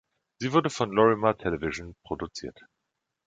[0.39, 2.59] Sie wurde von Lorimar Television produziert.